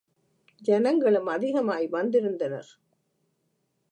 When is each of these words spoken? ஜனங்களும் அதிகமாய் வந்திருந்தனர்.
ஜனங்களும் 0.61 1.25
அதிகமாய் 1.25 1.87
வந்திருந்தனர். 1.87 2.71